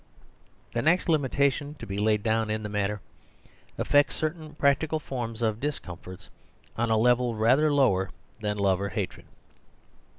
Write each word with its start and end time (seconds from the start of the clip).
The 0.73 0.81
next 0.81 1.09
limitation 1.09 1.75
to 1.75 1.85
be 1.85 1.99
laid 1.99 2.23
down 2.23 2.49
in 2.49 2.63
the 2.63 2.69
matter 2.69 3.01
affects 3.77 4.15
certain 4.15 4.55
practical 4.55 4.99
forms 4.99 5.43
of 5.43 5.59
dis 5.59 5.77
comfort, 5.77 6.27
on 6.75 6.89
a 6.89 6.97
level 6.97 7.35
rather 7.35 7.71
lower 7.71 8.09
than 8.39 8.57
love 8.57 8.81
or 8.81 8.89
hatred. 8.89 9.27